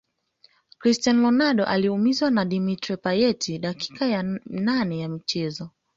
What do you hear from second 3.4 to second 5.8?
dakika ya nane ya mchezo